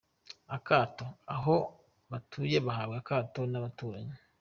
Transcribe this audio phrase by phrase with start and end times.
[0.55, 1.05] Akato:
[1.35, 1.55] Aho
[2.11, 4.15] batuye bahabwa akato n’abaturanyi.